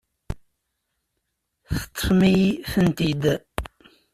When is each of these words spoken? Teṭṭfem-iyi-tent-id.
Teṭṭfem-iyi-tent-id. 1.77 3.23